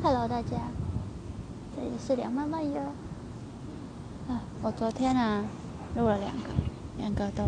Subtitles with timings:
[0.00, 0.56] Hello，大家，
[1.74, 2.80] 这里是梁妈妈哟。
[4.28, 5.44] 啊，我昨天啊
[5.96, 6.50] 录了两个，
[6.98, 7.42] 两个都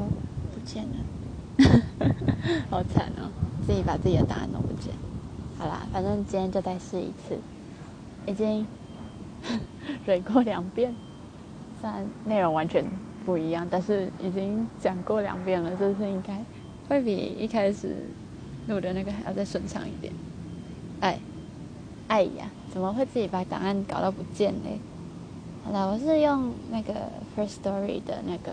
[0.52, 2.14] 不见了，
[2.68, 3.30] 好惨哦！
[3.64, 4.92] 自己把自己的答案弄不见。
[5.58, 7.38] 好啦，反正今天就再试一次，
[8.26, 8.66] 已经
[10.04, 10.92] 忍过两遍，
[11.80, 12.84] 虽然内容完全
[13.24, 16.44] 不一样，但是已经讲过两遍了，这次应该
[16.88, 17.94] 会比一开始
[18.66, 20.12] 录的那个还要再顺畅一点。
[21.00, 21.20] 哎。
[22.10, 24.80] 哎呀，怎么会自己把档案搞到不见嘞？
[25.64, 26.92] 好了，我是用那个
[27.36, 28.50] First Story 的那个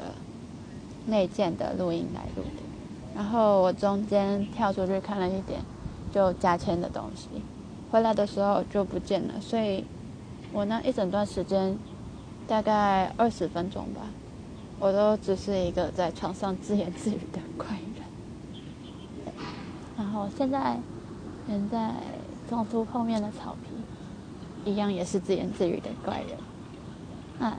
[1.07, 2.61] 内建的录音来录的，
[3.15, 5.59] 然后我中间跳出去看了一点
[6.13, 7.27] 就加签的东西，
[7.89, 9.83] 回来的时候就不见了，所以
[10.53, 11.75] 我那一整段时间
[12.47, 14.01] 大概二十分钟吧，
[14.79, 19.33] 我都只是一个在床上自言自语的怪人。
[19.97, 20.77] 然后现在
[21.47, 21.95] 人在。
[22.47, 26.37] 种出后面的草皮，一样也是自言自语的怪人。
[27.39, 27.57] 啊，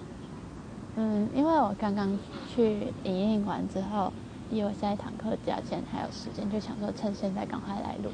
[0.97, 2.19] 嗯，因为我刚刚
[2.55, 4.13] 去影印完之后，
[4.51, 8.11] 以我下一堂课加钱还有时间，就想说趁现在赶快来录。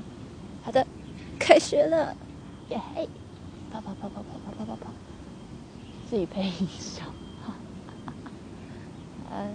[0.63, 0.87] 好的，
[1.39, 2.15] 开学了，
[2.71, 3.09] 耶嘿！
[3.71, 4.91] 跑跑跑跑跑跑跑跑跑，
[6.09, 7.05] 自己配音效。
[9.31, 9.49] 呃，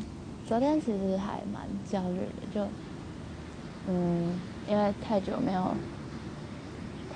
[0.45, 2.67] 昨天其实还蛮焦虑的，就
[3.87, 5.73] 嗯，因为太久没有。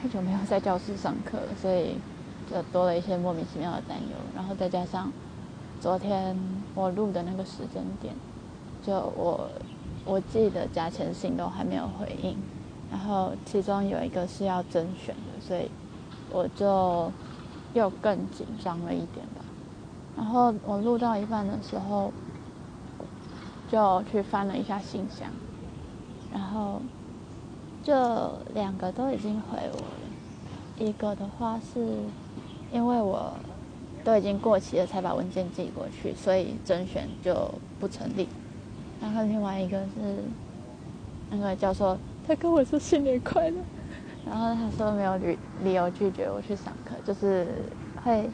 [0.03, 1.95] 太久没有在教室上课了，所以
[2.51, 4.17] 就多了一些莫名其妙的担忧。
[4.35, 5.09] 然后再加上
[5.79, 6.37] 昨天
[6.75, 8.13] 我录的那个时间点，
[8.85, 9.49] 就我
[10.03, 12.35] 我记得加钱信都还没有回应，
[12.91, 15.71] 然后其中有一个是要甄选的，所以
[16.29, 17.09] 我就
[17.73, 19.45] 又更紧张了一点吧。
[20.17, 22.11] 然后我录到一半的时候，
[23.71, 25.29] 就去翻了一下信箱，
[26.29, 26.81] 然后。
[27.83, 27.93] 就
[28.53, 31.85] 两个都已经回我了，一个的话是
[32.71, 33.33] 因为我
[34.05, 38.29] 都已经过期了才把文件寄过去，所以甄选就不成立。
[39.01, 40.23] 然后另外一个是
[41.29, 43.57] 那个教授，他跟我说新年快乐，
[44.25, 47.45] 然后他说没有理理由拒绝我去上课，就是
[48.01, 48.29] 会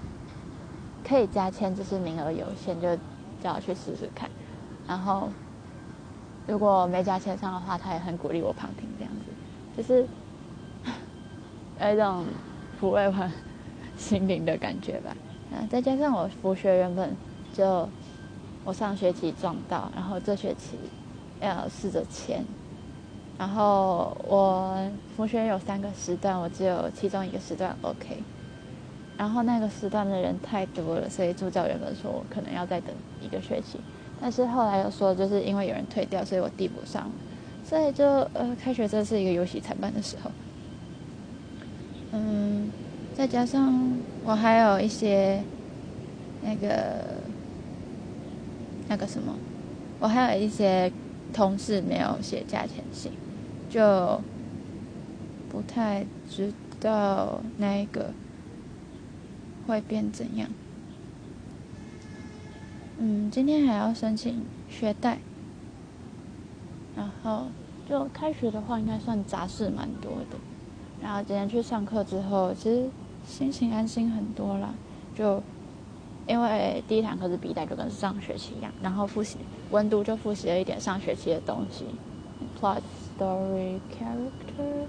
[1.04, 2.96] 可以加签，只是名额有限，就
[3.42, 4.30] 叫我去试试看。
[4.88, 5.28] 然后
[6.46, 8.88] 如果没加签上的话，他也很鼓励我旁听。
[9.80, 10.06] 就是
[11.82, 12.26] 有一种
[12.82, 13.32] 抚慰我
[13.98, 15.16] 心灵的感觉吧。
[15.54, 17.16] 啊，再加上我佛学原本
[17.54, 17.88] 就
[18.66, 20.78] 我上学期撞到，然后这学期
[21.40, 22.44] 要试着签。
[23.38, 24.86] 然后我
[25.16, 28.22] 佛学有三个时段，我只有其中一个时段 OK。
[29.18, 33.80] 然后那个时段的人太多了，所以助教原本说我可能要再等一个学期，
[34.20, 37.10] 但是后来又说就是因为有人退掉，所以我递不上。
[37.70, 38.04] 所以就
[38.34, 40.32] 呃，开学这是一个游戏惨办的时候，
[42.14, 42.72] 嗯，
[43.16, 45.44] 再加上我还有一些
[46.42, 47.06] 那个
[48.88, 49.36] 那个什么，
[50.00, 50.92] 我还有一些
[51.32, 53.12] 同事没有写价钱信，
[53.70, 54.20] 就
[55.52, 58.12] 不太知道那个
[59.68, 60.50] 会变怎样。
[62.98, 65.20] 嗯，今天还要申请学贷。
[66.96, 67.46] 然后
[67.90, 70.38] 就开学的话，应该算杂事蛮多的。
[71.02, 72.88] 然后今天去上课之后，其实
[73.26, 74.70] 心情安心很多啦。
[75.16, 75.42] 就
[76.28, 78.72] 因为第一堂课是笔袋，就跟上学期一样。
[78.84, 79.38] 然后复习
[79.72, 81.86] 温度就复习了一点上学期的东西
[82.62, 82.82] ，plot
[83.18, 84.86] story character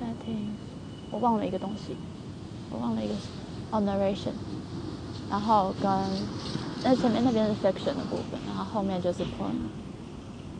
[0.00, 0.48] setting，
[1.12, 1.96] 我忘了一个东西，
[2.72, 3.14] 我忘了一个
[3.70, 4.32] 哦 narration。
[5.30, 5.88] 然后跟
[6.82, 9.54] 那前面那边是 section 的部分，然后后面就是 point。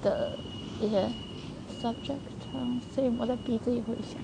[0.00, 0.38] 的
[0.80, 1.08] 一些
[1.80, 2.18] subject，
[2.94, 4.20] 所以我在逼自己回想。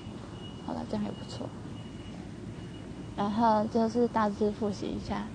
[0.65, 1.47] 好了，这样还不错。
[3.15, 5.25] 然后就是大致复习一下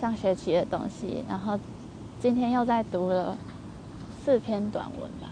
[0.00, 1.58] 上学期的东西，然后
[2.20, 3.36] 今天又在读了
[4.22, 5.28] 四篇短文吧。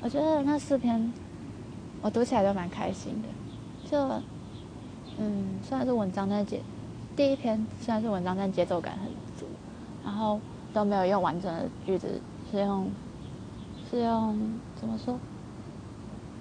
[0.00, 1.12] 我觉得那四篇
[2.00, 3.90] 我读起来都蛮开心的。
[3.90, 3.98] 就
[5.18, 6.60] 嗯，虽然是文章，但节
[7.16, 9.08] 第一篇虽然是文章，但节奏感很
[9.38, 9.46] 足，
[10.04, 10.40] 然后
[10.72, 12.20] 都没有用完整的句子，
[12.50, 12.88] 是用。
[13.90, 14.38] 是用
[14.74, 15.18] 怎么说？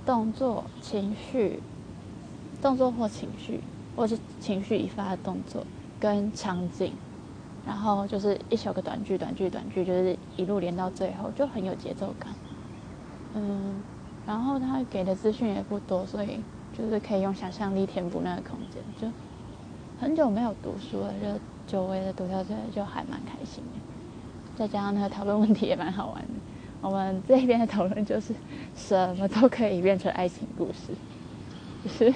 [0.05, 1.59] 动作、情绪、
[2.61, 3.59] 动作或情绪，
[3.95, 5.65] 或是情绪引发的动作
[5.99, 6.93] 跟场景，
[7.65, 12.31] 然后就是一小个短句、短句、短句，就是一路连到最后，就很有节奏感。
[13.33, 13.81] 嗯，
[14.27, 16.39] 然后他给的资讯也不多，所以
[16.77, 18.83] 就是可以用想象力填补那个空间。
[19.01, 19.11] 就
[19.99, 23.79] 很久没有读书了，就久违的读到这，就还蛮开心的。
[24.55, 26.34] 再加上那个讨论问题也蛮好玩的。
[26.85, 28.31] 我们这边的讨论就是
[28.75, 30.93] 什么都可以变成爱情故事，
[31.83, 32.13] 就是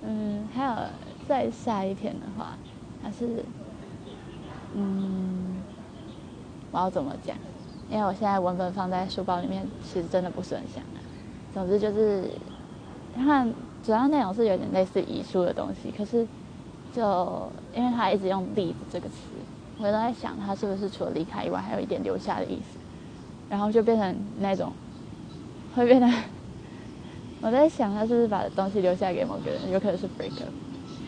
[0.00, 0.72] 嗯，还有
[1.26, 2.56] 再下一篇的话，
[3.02, 3.44] 它是，
[4.76, 5.56] 嗯，
[6.70, 7.36] 我要怎么讲？
[7.90, 10.80] 因为我现在文本放在书包里面，其实真的不是很想。
[11.52, 12.30] 总之就是，
[13.16, 13.52] 看
[13.82, 16.24] 主要内容是有点类似遗书的东西，可是
[16.92, 19.16] 就因为他一直用“例子”这个词，
[19.78, 22.78] 我都在想他是不是除了离开以外，还有一点留下的意思，
[23.52, 24.72] 然后就变成那种
[25.76, 26.08] 会变得。
[27.42, 29.70] 我在想，他是不是把东西留下给某个人？
[29.70, 30.48] 有可能是 break up。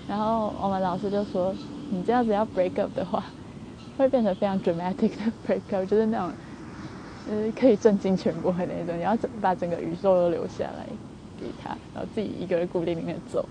[0.06, 1.54] 然后我们老师就说
[1.90, 3.24] ：“你这样子要 break up 的话，
[3.96, 6.32] 会变成非常 dramatic 的 break up，就是那种，
[7.30, 8.98] 呃，可以震惊全国的那种。
[8.98, 10.84] 你要把整个宇宙都留下来
[11.40, 13.48] 给他，然后自己一个人孤零零的走。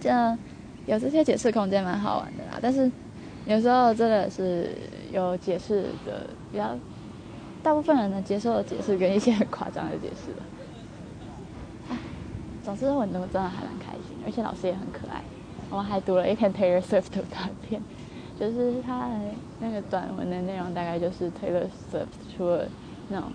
[0.00, 0.38] 这样
[0.86, 2.58] 有这些解释空间蛮好玩的啦。
[2.62, 2.90] 但是
[3.44, 4.70] 有时候真的是
[5.12, 6.74] 有解释的比较，
[7.62, 11.96] 大部分人能接受的解释跟一些很夸张的解释了。
[12.64, 15.22] 总之，我真的还蛮开心，而且老师也很可爱。
[15.70, 17.80] 我们还读了一篇 Taylor Swift 的短片，
[18.38, 19.08] 就是他
[19.60, 22.66] 那个短文的内容大概就是 Taylor Swift 除了
[23.08, 23.30] 那种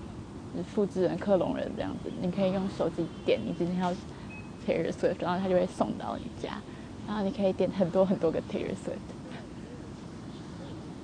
[0.63, 3.92] 复制人、克隆人这样子，你可以用手机点你今天要
[4.68, 6.57] Taylor Swift，然后他就会送到你家，
[7.07, 9.13] 然后你可以点很多很多个 Taylor Swift。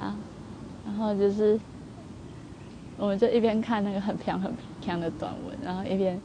[0.03, 0.15] 啊，
[0.85, 1.59] 然后就是
[3.01, 6.17] 我们就一边看那个很强很强的短文，然后一边。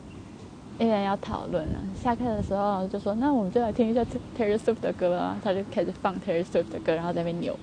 [0.79, 4.05] 一边要讨论啊，下课的时候就说：“那我们就来听一下
[4.37, 7.59] Taylor Swift 的歌啊。”他就开始放 Taylor Swift 的歌，然后在那边扭，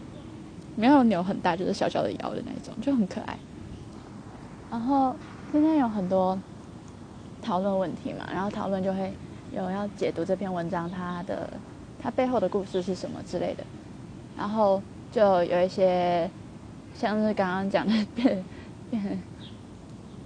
[0.76, 3.38] 没有扭很大，就是小小的摇的那种，就很可爱。
[4.72, 5.16] 然后
[5.52, 6.36] 今天有很多
[7.40, 9.14] 讨论问题嘛，然后讨论就会
[9.56, 11.48] 有要解读这篇文章它的
[12.02, 13.64] 它背后的故事是什么之类的，
[14.36, 14.82] 然后
[15.12, 16.28] 就有一些
[16.96, 18.44] 像是刚刚讲的变
[19.02, 19.20] 变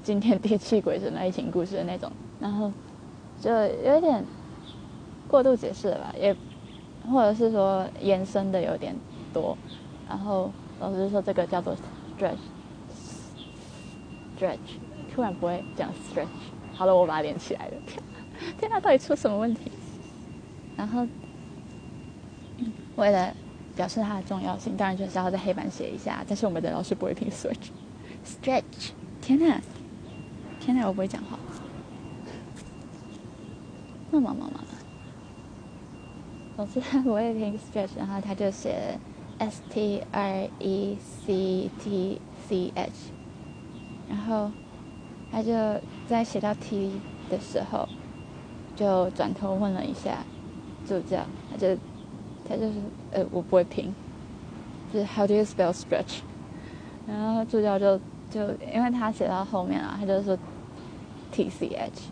[0.03, 2.11] 惊天地泣鬼神的爱情故事的那种。
[2.39, 2.71] 然后
[3.39, 4.25] 就有点
[5.27, 6.35] 过度解释了吧，也
[7.09, 8.93] 或者是说延伸的有点
[9.33, 9.57] 多。
[10.07, 11.73] 然后老师说这个叫做
[12.19, 14.57] stretch，stretch，
[15.13, 16.27] 突然不会讲 stretch。
[16.73, 17.73] 好了，我把它连起来了。
[18.59, 19.71] 天哪，到底出什么问题？
[20.75, 21.07] 然后
[22.97, 23.33] 为了
[23.75, 26.23] 表示它的重要性，当然就是要在黑板写一下。
[26.27, 27.69] 但是我们的老师不会听 stretch
[28.27, 28.91] stretch，stretch。
[29.21, 29.61] 天哪，
[30.59, 31.39] 天哪，我不会讲话。
[34.11, 34.67] 那么忙忙的，
[36.55, 38.97] 总之他不会拼 stretch，然后他就写
[39.37, 43.11] s t r e c t c h，
[44.09, 44.51] 然后
[45.31, 45.51] 他就
[46.07, 46.91] 在写到 t
[47.29, 47.87] 的时候，
[48.75, 50.19] 就转头问了一下
[50.85, 51.75] 助教，他就
[52.47, 52.79] 他就是
[53.11, 53.93] 呃我不会拼，
[54.93, 56.21] 就是 how do you spell stretch？
[57.05, 58.41] 然后助教就就
[58.73, 60.37] 因为他写到后面了，他就说
[61.31, 62.03] t c h。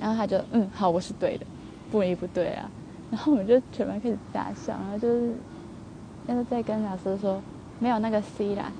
[0.00, 1.46] 然后他就嗯好，我是对的，
[1.90, 2.68] 不一不对啊。
[3.10, 5.34] 然后我们就全班开始大笑，然后就是
[6.26, 7.40] 那个在跟老师说
[7.78, 8.72] 没有那个 C 啦，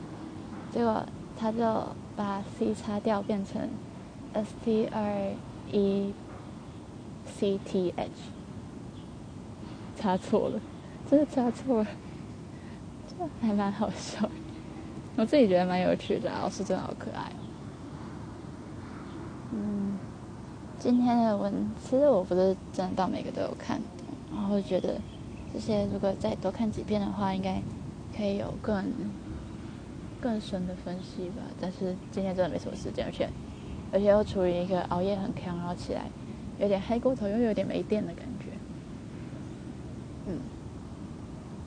[0.73, 1.05] 结果
[1.39, 3.69] 他就把 C 擦掉，变成
[4.33, 5.35] S T R
[5.71, 6.13] E
[7.27, 8.11] C T H，
[9.97, 10.61] 擦错了，
[11.09, 11.87] 真的擦错了，
[13.07, 14.29] 这还蛮好笑，
[15.17, 17.33] 我自己觉得蛮有趣的，老师真的好可爱。
[19.53, 19.99] 嗯
[20.79, 23.81] 今天的文，其实我不是真的到每个都有看，
[24.33, 25.01] 然后觉得
[25.53, 27.63] 这些如果再多看几遍的话，应该
[28.17, 28.85] 可以有更
[30.21, 31.43] 更深的分析吧。
[31.61, 33.29] 但是今天真的没什么时间，而且
[33.93, 36.07] 而且又处于一个熬夜很强，然后起来
[36.59, 38.47] 有点黑过头，又有点没电的感觉。
[40.27, 40.41] 嗯，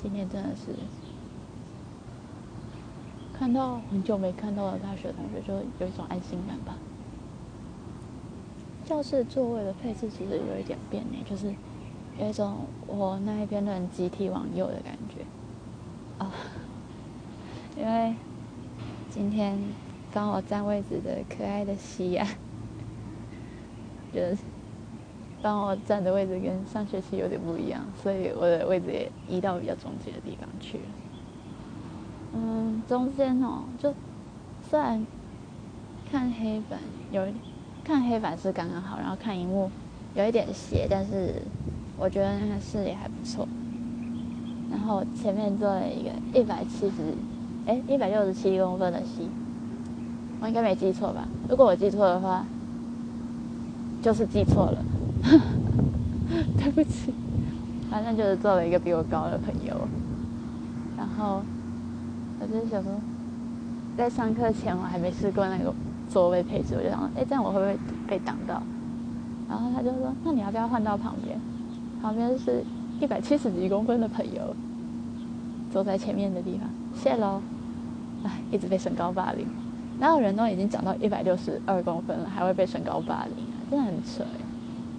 [0.01, 0.73] 今天真的是
[3.37, 6.77] 看到很久没看到的大学同学，就有一种安心感吧。
[8.85, 11.53] 教室座位的配置其实有一点变呢，就是
[12.17, 15.25] 有一种我那一边的人集体往右的感觉
[16.17, 16.31] 啊。
[17.77, 18.15] 因为
[19.09, 19.59] 今天
[20.13, 22.25] 帮我占位置的可爱的西亚，
[24.13, 24.37] 就是
[25.41, 30.83] 帮我占的位置跟上学期有点不一样，所以我的位置也移到比较中间的地方去了。
[32.35, 33.93] 嗯，中间哦，就
[34.69, 35.05] 虽然
[36.11, 36.79] 看黑板
[37.11, 37.25] 有。
[37.87, 39.69] 看黑板是刚刚好，然后看荧幕
[40.15, 41.35] 有一点斜，但是
[41.99, 43.47] 我觉得那个视野还不错。
[44.71, 47.13] 然后前面坐了一个一百七十，
[47.67, 49.29] 哎，一百六十七公分的戏，
[50.41, 51.27] 我应该没记错吧？
[51.47, 52.43] 如果我记错的话，
[54.01, 54.83] 就是记错了，
[56.57, 57.13] 对不起。
[57.91, 59.87] 反正就是坐了一个比我高的朋友。
[60.97, 61.43] 然后
[62.39, 62.91] 我就想说，
[63.97, 65.73] 在上课前我还没试过那个。
[66.07, 67.75] 座位配置，我就想说，哎，这样我会不会
[68.07, 68.61] 被挡到？
[69.49, 71.35] 然后他就说，那你要不要换到旁边？
[71.99, 72.63] 旁边是
[73.01, 74.55] 一百七十几公分的朋友，
[75.73, 77.41] 坐在前面的地方，谢喽。
[78.23, 79.47] 哎，一直被身高霸凌，
[79.99, 83.57] 哪有人都已经长到一百六十二公分了，还会被身高霸凌啊？
[83.71, 84.45] 真的很扯哎！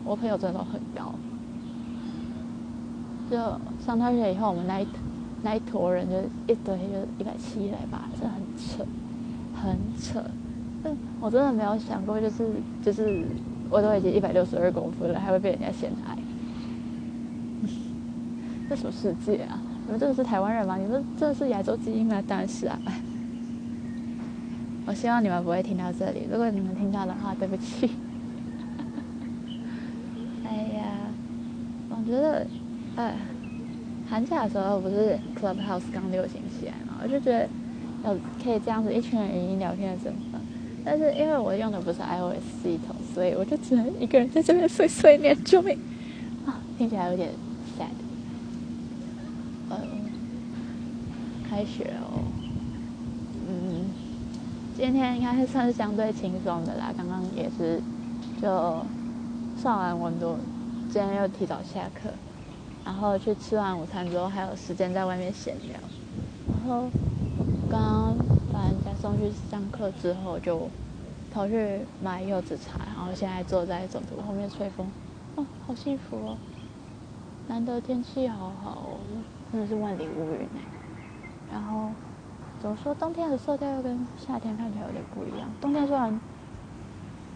[0.04, 1.14] 我朋友真的都很高。
[3.30, 3.36] 就
[3.86, 4.86] 上大学以后，我们那一
[5.42, 6.16] 那一坨人就
[6.52, 8.84] 一堆，就一百七来吧，真的很扯，
[9.54, 10.24] 很扯。
[10.82, 12.44] 但我真的没有想过，就是
[12.82, 13.24] 就是
[13.70, 16.18] 我都已经一百六十二公分了，还会被人家嫌矮。
[18.68, 19.60] 这什么世界啊？
[19.86, 20.76] 你们真的是台湾人吗？
[20.76, 22.20] 你们真的是亚洲基因吗？
[22.26, 22.76] 当然是啊。
[24.86, 27.90] 我希望你们不会听到这里，如果你们听到的话，对不起。
[30.44, 30.82] 哎呀，
[31.90, 32.44] 我觉得。
[32.96, 33.14] 哎，
[34.08, 37.00] 寒假的时候不是 Clubhouse 刚流行起来嘛？
[37.02, 37.48] 我就觉得
[38.04, 40.40] 有可以这样子一群人语音聊天的身份，
[40.84, 45.76] 但是因为我用的不是 iOS 系统，所以我就只能一个人在这边碎碎念，救命！
[46.46, 47.30] 啊，听起来有点
[47.76, 47.86] sad。
[49.68, 49.78] 呃，
[51.50, 52.22] 开学哦，
[53.48, 53.90] 嗯，
[54.76, 56.92] 今天应该是算是相对轻松的啦。
[56.96, 57.82] 刚刚也是
[58.40, 58.84] 就
[59.60, 60.36] 上完温度，
[60.92, 62.10] 今天又提早下课。
[62.86, 65.76] 然后去吃完午餐之后，还有时间在外面闲聊。
[66.46, 66.88] 然后
[67.68, 68.16] 刚刚
[68.52, 70.70] 把人家送去上课之后，就
[71.32, 72.78] 跑去买柚子茶。
[72.86, 74.86] 然后现在坐在总图后面吹风，
[75.34, 76.36] 哦，好幸福哦！
[77.48, 78.98] 难得天气好好哦，
[79.50, 80.62] 真的是万里无云哎。
[81.52, 81.90] 然后
[82.62, 85.48] 怎么说，冬天的色调又跟夏天看起来有点不一样。
[85.60, 86.20] 冬天虽然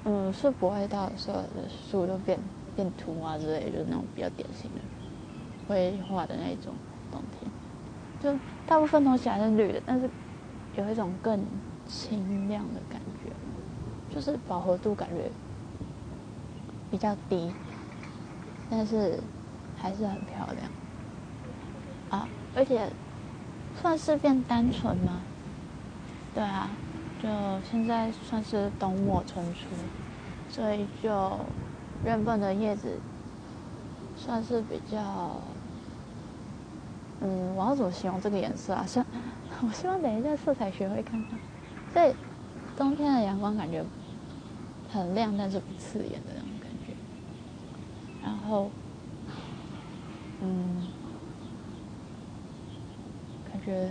[0.04, 2.38] 嗯是不会到所有的树都变
[2.76, 4.80] 变秃啊之类，就是那种比较典型的。
[5.70, 6.74] 灰化的那种
[7.12, 7.48] 冬天，
[8.20, 8.36] 就
[8.66, 10.10] 大部分东西还是绿的，但是
[10.74, 11.40] 有一种更
[11.86, 13.30] 清亮的感觉，
[14.12, 15.30] 就是饱和度感觉
[16.90, 17.52] 比较低，
[18.68, 19.20] 但是
[19.78, 20.68] 还是很漂亮
[22.10, 22.28] 啊！
[22.56, 22.90] 而且
[23.80, 25.20] 算是变单纯吗？
[26.34, 26.68] 对啊，
[27.22, 27.28] 就
[27.70, 29.68] 现在算是冬末春初，
[30.48, 31.38] 所以就
[32.04, 32.98] 原本的叶子
[34.16, 35.40] 算是比较。
[37.61, 38.83] 我要怎么形容这个颜色啊？
[38.87, 39.05] 像，
[39.62, 41.38] 我希望等一下色彩学会看看。
[41.93, 42.14] 所以
[42.75, 43.85] 冬天的阳光感觉
[44.90, 46.95] 很亮，但是不刺眼的那种感觉。
[48.25, 48.71] 然后，
[50.40, 50.87] 嗯，
[53.52, 53.90] 感觉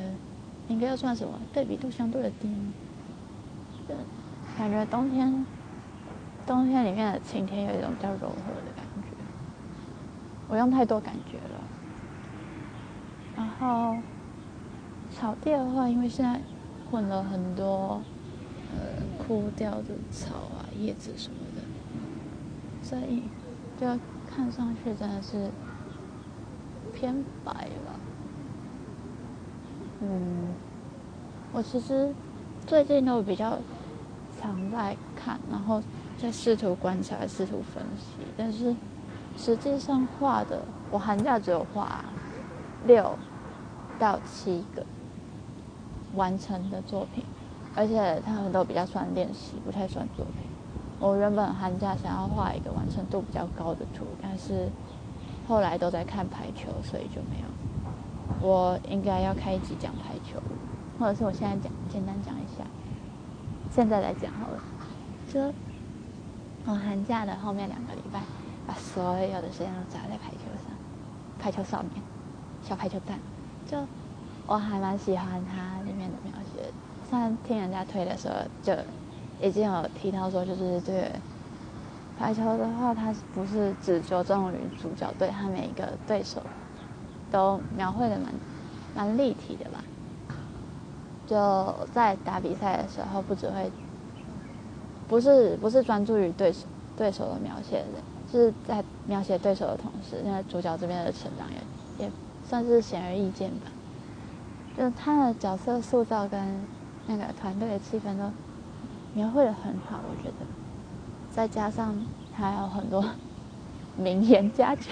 [0.67, 1.39] 应该要算什么？
[1.53, 2.49] 对比度相对的低？
[4.57, 5.45] 感觉冬天，
[6.47, 9.09] 冬天里面的晴天有一种比较柔和的感觉。
[10.47, 11.61] 我用太多感觉了。
[13.39, 13.95] 然后
[15.09, 16.41] 草地的话，因为现在
[16.91, 18.01] 混了很多
[18.75, 18.77] 呃
[19.17, 21.61] 枯掉的草啊、叶子什么的，
[22.83, 23.23] 所以
[23.79, 23.87] 就
[24.29, 25.49] 看上去真的是
[26.93, 27.15] 偏
[27.45, 27.99] 白了。
[30.01, 30.53] 嗯，
[31.53, 32.13] 我其实
[32.67, 33.57] 最近都比较
[34.37, 35.81] 常在看，然后
[36.17, 38.75] 在试图观察、试图分析，但是
[39.37, 42.03] 实际上画的，我寒假只有画
[42.85, 43.17] 六。
[43.99, 44.83] 到七个
[46.15, 47.23] 完成的作品，
[47.75, 50.49] 而且他们都比较算练习，不太算作品。
[50.99, 54.69] 我原本寒假想要画一个完成度比较高的图，但是
[55.47, 58.47] 后来都在看排球，所以就没有。
[58.47, 60.41] 我应该要开一集讲排球，
[60.97, 62.65] 或者是我现在讲，简单讲一下。
[63.69, 64.59] 现在来讲好了，
[65.31, 65.53] 就
[66.65, 68.21] 我寒假的后面两个礼拜，
[68.65, 70.71] 把所有的时间都砸在排球上，
[71.37, 72.01] 排球少年，
[72.63, 73.19] 小排球蛋。
[73.69, 73.77] 就
[74.47, 76.73] 我还蛮喜欢它里面的描写，
[77.07, 78.33] 虽然听人家推的时候
[78.63, 78.73] 就
[79.39, 81.07] 已经有提到说，就是这个
[82.17, 86.41] 排球的话，它不是只着重于主角对他每一个对手
[87.31, 88.33] 都描绘的蛮
[88.95, 89.83] 蛮立体的吧？
[91.27, 93.71] 就在打比赛的时候，不只会
[95.07, 96.65] 不是不是专注于对手
[96.97, 98.01] 对手的描写的，
[98.33, 102.11] 就是在描写对手的同时，那主角这边的成长也也。
[102.49, 103.67] 算是显而易见吧，
[104.75, 106.43] 就是他的角色塑造跟
[107.05, 108.23] 那个团队的气氛都
[109.13, 110.45] 描绘的很好，我觉得。
[111.31, 111.95] 再加上
[112.33, 113.05] 还有很多
[113.95, 114.89] 名言佳句，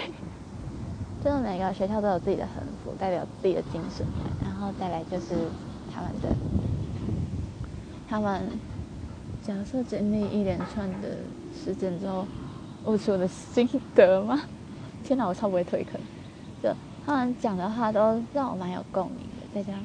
[1.24, 4.06] 就是每个学校都有自己的横幅，代表自己的精神。
[4.40, 5.34] 然后再来就是
[5.92, 6.28] 他们的
[8.08, 8.48] 他们
[9.44, 11.08] 角色经历一连串的
[11.52, 12.24] 事件之后
[12.84, 14.40] 悟出的心得吗？
[15.02, 16.00] 天哪，我超不会推坑，
[16.62, 16.72] 就。
[17.08, 19.82] 他们讲的话都让我蛮有共鸣的，再加上，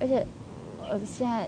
[0.00, 0.26] 而且
[0.80, 1.46] 我现在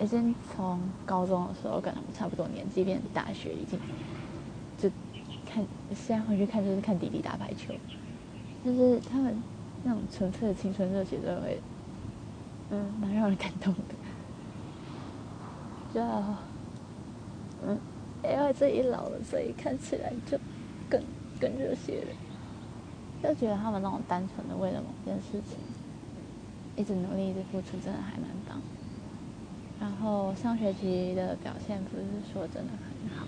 [0.00, 3.78] 已经从高中的时候跟他们差不多年纪，变大学已经
[4.78, 4.88] 就
[5.46, 5.62] 看，
[5.94, 7.74] 现在回去看就是看弟弟打排球，
[8.64, 9.36] 就是他们
[9.84, 11.60] 那种纯粹的青春热血，都会，
[12.70, 13.94] 嗯，蛮让人感动的。
[15.92, 16.00] 就，
[17.66, 17.78] 嗯，
[18.24, 20.38] 因为自己老了，所以看起来就
[20.88, 20.98] 更
[21.38, 22.21] 更热血了。
[23.22, 25.56] 就觉得他们那种单纯的为了某件事情，
[26.74, 28.60] 一直努力、一直付出，真的还蛮棒。
[29.80, 33.26] 然后上学期的表现不是说真的很好，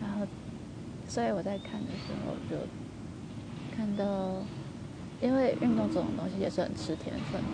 [0.00, 0.26] 然后，
[1.06, 2.56] 所以我在看的时候就
[3.76, 4.42] 看到，
[5.20, 7.48] 因为运动这种东西也是很吃天分的，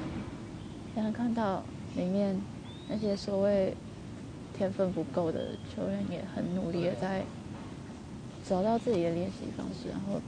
[0.94, 1.62] 然后看到
[1.94, 2.40] 里面
[2.88, 3.74] 那些所谓
[4.54, 7.22] 天分不够的球员也很努力的在
[8.44, 10.20] 找到自己的练习方式，然后。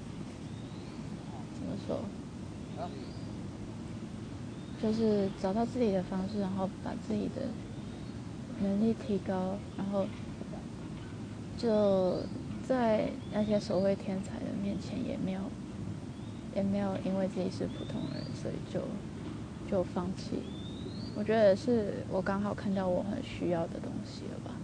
[4.81, 7.43] 就是找到自己的方式，然后把自己的
[8.63, 10.07] 能力提高，然后
[11.57, 12.23] 就
[12.67, 15.41] 在那些所谓天才的面前，也没有
[16.55, 18.81] 也没有因为自己是普通人，所以就
[19.69, 20.43] 就放弃。
[21.17, 24.55] 我觉得是我刚好看到我很需要的东西了吧？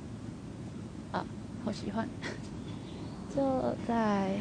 [1.18, 1.26] 啊，
[1.64, 2.08] 好喜欢！
[3.34, 4.40] 就在。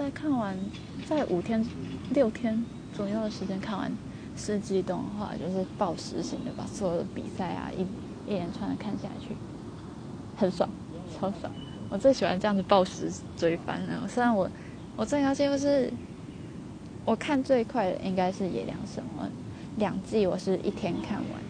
[0.00, 0.56] 在看完，
[1.06, 1.62] 在五天、
[2.14, 2.64] 六天
[2.94, 3.92] 左右的时间看完
[4.34, 7.82] 四季动画，就是暴食型的，把所有的比赛啊一
[8.26, 9.36] 一连串的看下去，
[10.38, 10.70] 很爽，
[11.12, 11.52] 超爽！
[11.90, 14.08] 我最喜欢这样子暴食追番了。
[14.08, 14.48] 虽然我
[14.96, 15.92] 我最高纪录是，
[17.04, 19.24] 我看最快的应该是《野良神我》，
[19.76, 21.42] 两季我是一天看完，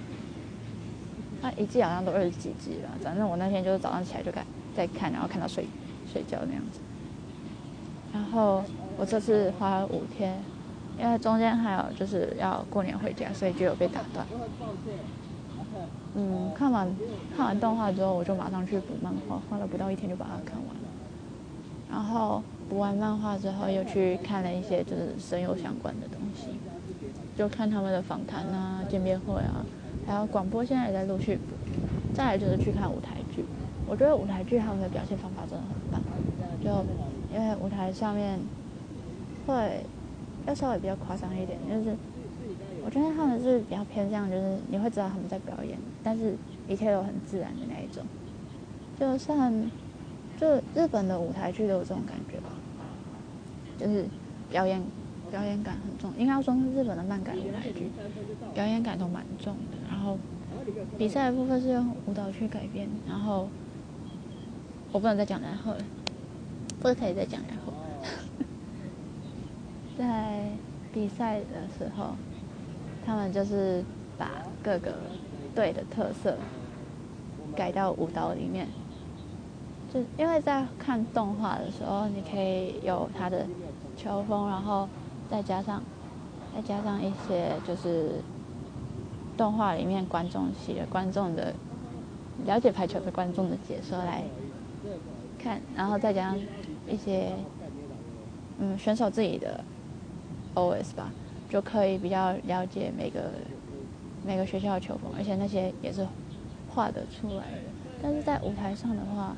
[1.40, 2.90] 那一季好像都二十几集了。
[3.00, 5.64] 反正我那天就是早上起来就看，在看，然后看到睡
[6.12, 6.80] 睡觉那样子。
[8.12, 8.62] 然后
[8.96, 10.36] 我这次花了五天，
[10.98, 14.26] 因为中间还有就是要过年回家，所以就有被打断。
[16.14, 16.88] 嗯，看完
[17.36, 20.88] 看完动画之后，我就马上去补漫画，花了不到一天就把它看完了。
[21.88, 26.58] 然后补完漫画之后，又去看了一些就是声优相关的东西，
[27.38, 29.64] 就看他们的访谈啊、见面会啊，
[30.06, 31.42] 还有广播，现在也在陆续补。
[32.12, 33.44] 再来就是去看舞台剧，
[33.86, 36.02] 我觉得舞台剧他们的表现方法真的很棒，
[36.64, 36.84] 就。
[37.32, 38.36] 因为舞台上面
[39.46, 39.84] 会
[40.48, 41.96] 要稍微比较夸张一点，就是
[42.84, 46.34] 我觉得他们是比较偏向，就是你会知道他们在表演，但是
[46.66, 48.04] 一切都很自然的那一种。
[48.98, 49.70] 就像
[50.40, 52.50] 就日本的舞台剧都有这种感觉吧，
[53.78, 54.04] 就是
[54.50, 54.82] 表演
[55.30, 57.92] 表演感很重，应该说是日本的漫改舞台剧，
[58.52, 59.78] 表演感都蛮重的。
[59.88, 60.18] 然后
[60.98, 63.48] 比赛的部分是用舞蹈去改编，然后
[64.90, 65.78] 我不能再讲然后了。
[66.80, 67.72] 不可以再讲然后，
[69.98, 70.48] 在
[70.94, 72.14] 比赛的时候，
[73.04, 73.84] 他们就是
[74.16, 74.30] 把
[74.62, 74.94] 各个
[75.54, 76.38] 队的特色
[77.54, 78.66] 改到舞蹈里面。
[79.92, 83.46] 就因为在看动画的时候，你可以有他的
[83.94, 84.88] 球风，然后
[85.30, 85.82] 再加上
[86.54, 88.22] 再加上一些就是
[89.36, 91.52] 动画里面观众席的观众的
[92.46, 94.22] 了解排球的观众的解说来
[95.38, 96.38] 看，然后再加上。
[96.90, 97.32] 一些
[98.58, 99.62] 嗯选手自己的
[100.54, 101.10] OS 吧，
[101.48, 103.30] 就可以比较了解每个
[104.26, 106.06] 每个学校的球风，而且那些也是
[106.68, 107.62] 画得出来的。
[108.02, 109.36] 但是在舞台上的话，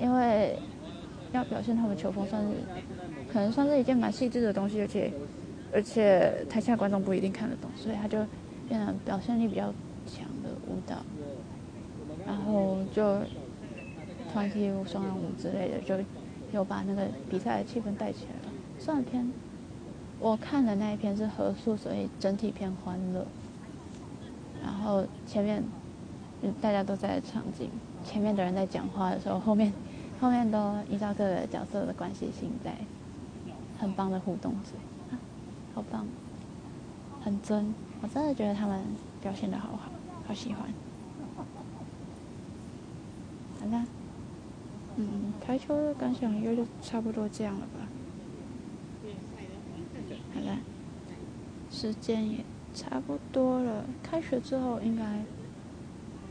[0.00, 0.56] 因为
[1.32, 2.48] 要表现他们球风，算是
[3.32, 5.12] 可能算是一件蛮细致的东西，而且
[5.72, 8.18] 而且台下观众不一定看得懂，所以他就
[8.68, 9.72] 变得表现力比较
[10.06, 10.96] 强的舞蹈，
[12.26, 13.18] 然后就
[14.32, 15.94] 团体舞、双人舞之类的就。
[16.52, 18.52] 有把那个比赛的气氛带起来了。
[18.78, 19.30] 上篇
[20.18, 23.26] 我看的那一篇是合宿，所以整体偏欢乐。
[24.62, 25.62] 然后前面
[26.42, 27.70] 嗯大家都在场景，
[28.04, 29.72] 前面的人在讲话的时候，后面
[30.20, 32.74] 后面都依照各个角色的关系性在
[33.78, 35.16] 很棒的互动着，
[35.74, 36.06] 好棒，
[37.22, 37.74] 很真。
[38.02, 38.82] 我真的觉得他们
[39.22, 39.90] 表现的好好，
[40.26, 40.68] 好喜欢。
[43.60, 43.99] 好了。
[45.00, 47.88] 嗯，排球的感想应该就差不多这样了吧。
[50.34, 50.58] 好了，
[51.70, 55.04] 时间也差不多了，开学之后应该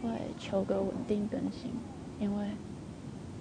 [0.01, 1.71] 会求个稳定更新，
[2.19, 2.47] 因为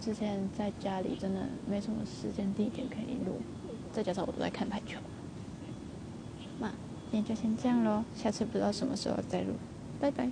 [0.00, 3.40] 之前在家里真的没什么时间地点可以录，
[3.92, 4.98] 再加上我都在看排球。
[6.58, 6.68] 那
[7.10, 9.52] 今天就先这样喽，下次不知道什么时候再录，
[10.00, 10.30] 拜拜。